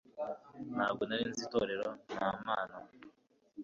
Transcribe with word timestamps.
ntabwo 0.75 1.01
nari 1.05 1.23
nzi 1.29 1.41
itorero, 1.47 1.87
nta 2.13 2.29
mana 2.45 2.75